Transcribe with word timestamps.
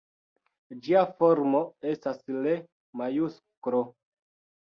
Ĝia 0.85 1.01
formo 1.17 1.61
estas 1.91 2.17
L-majusklo. 2.37 3.83